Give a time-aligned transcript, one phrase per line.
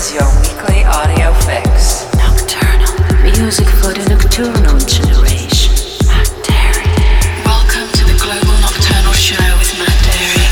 [0.00, 2.08] is your weekly audio fix.
[2.16, 2.88] Nocturnal.
[3.20, 5.76] Music for the nocturnal generation.
[6.08, 6.88] Matt Darey.
[7.44, 10.48] Welcome to the Global Nocturnal Show with Matt Darey.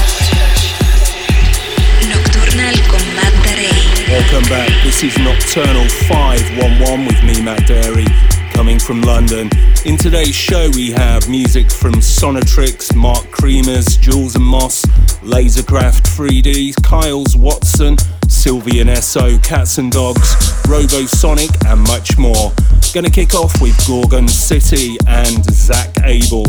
[2.13, 3.73] Nocturnal con Matt Darey.
[4.13, 4.69] Welcome back.
[4.85, 8.09] This is Nocturnal 511 with me, Matt Darey,
[8.53, 9.49] coming from London.
[9.87, 14.85] In today's show, we have music from Sonatrix, Mark Creamers, Jules and Moss,
[15.23, 17.96] Lasercraft 3D, Kyles Watson,
[18.39, 22.53] Sylvan Esso, Cats and Dogs, Robosonic, and much more.
[22.94, 26.44] Gonna kick off with Gorgon City and Zak Abel,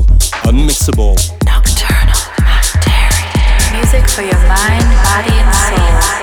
[0.46, 1.16] Unmissable.
[1.46, 2.14] Nocturnal.
[3.74, 6.19] Music for your mind, body, and soul.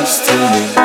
[0.00, 0.79] Close to me.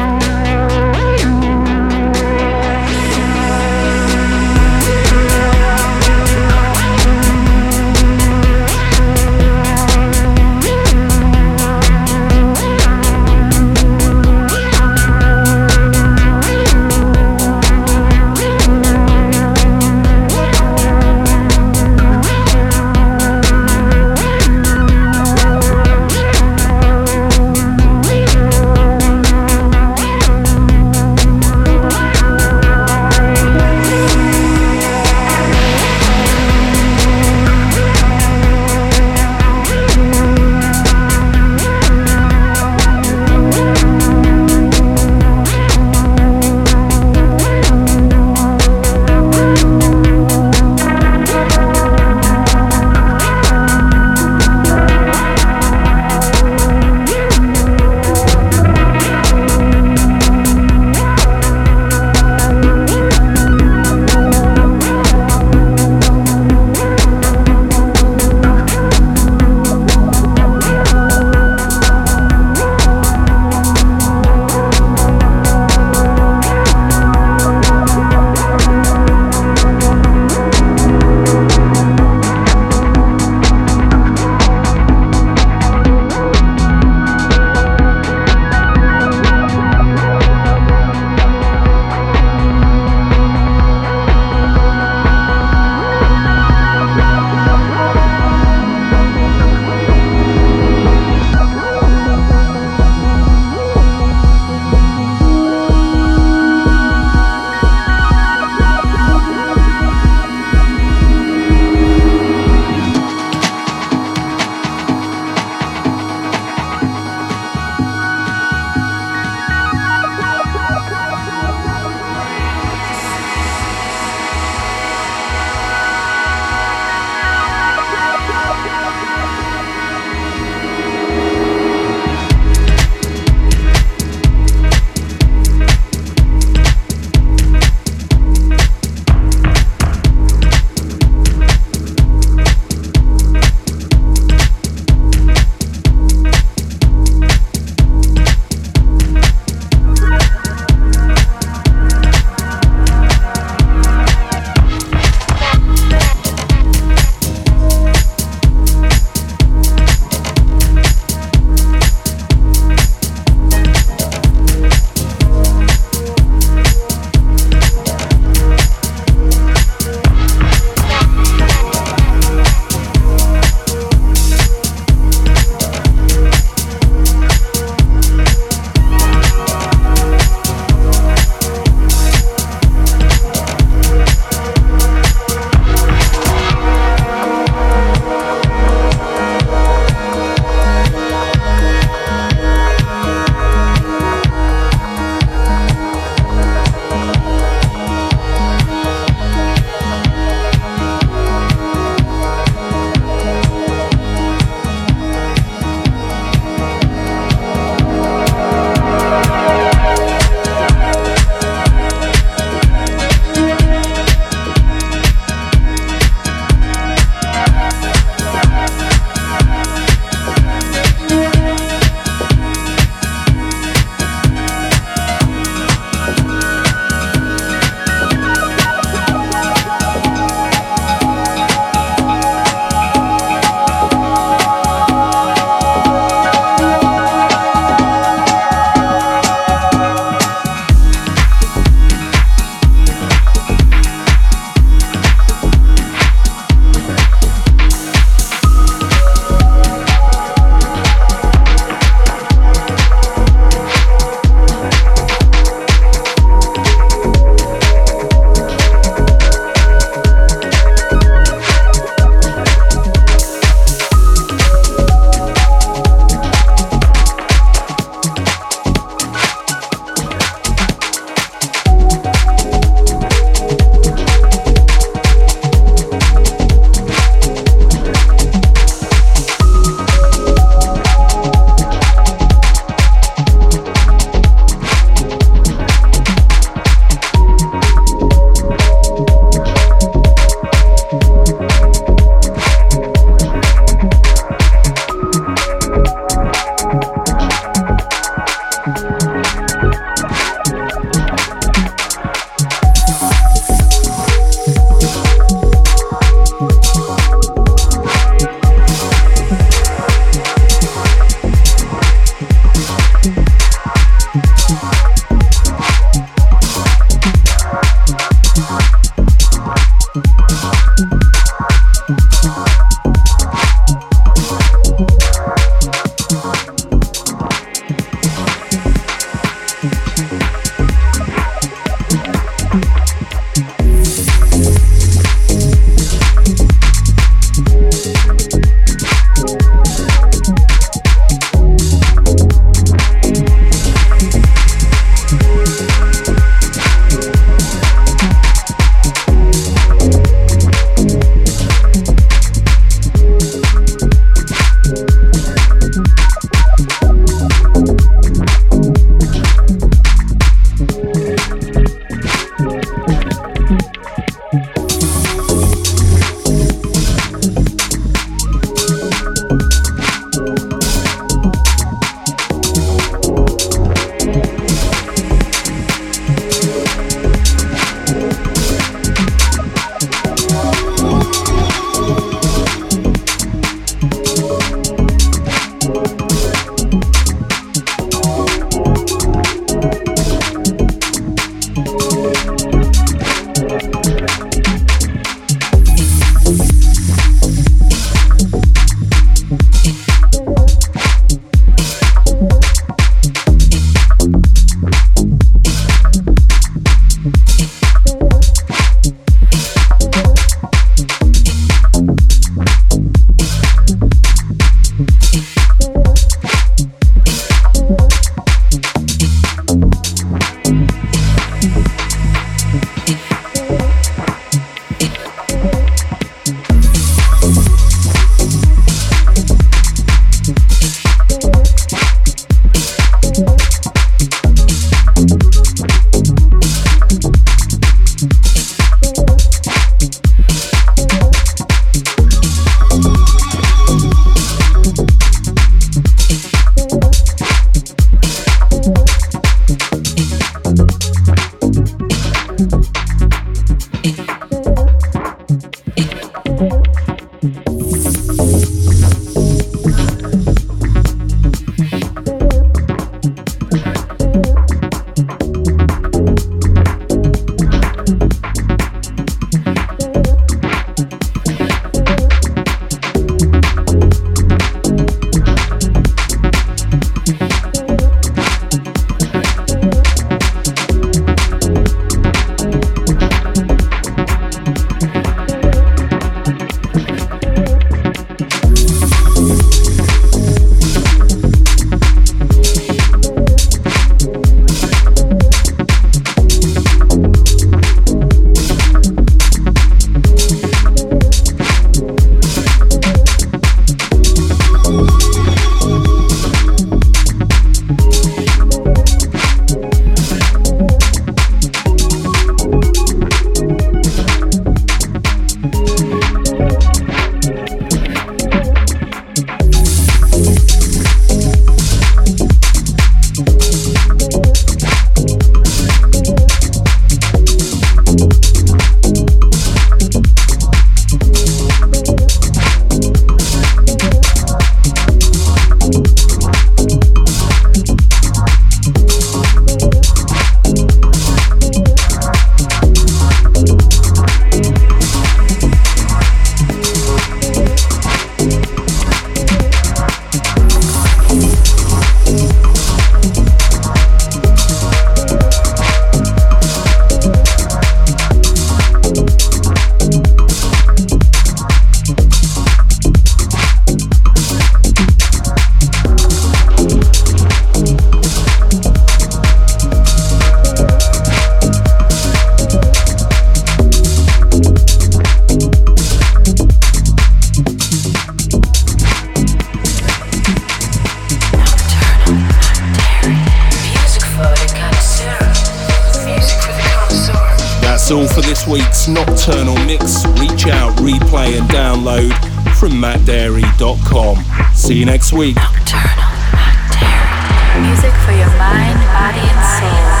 [587.91, 590.05] All for this week's nocturnal mix.
[590.17, 592.13] Reach out, replay, and download
[592.55, 594.55] from mattdarey.com.
[594.55, 595.35] See you next week.
[595.35, 597.67] Nocturnal Matt Darey.
[597.67, 600.00] Music for your mind, body, and soul.